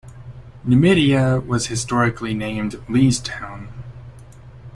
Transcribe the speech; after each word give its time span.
Numidia 0.63 1.39
was 1.41 1.67
historically 1.67 2.33
named 2.33 2.71
"Leestown". 2.89 3.67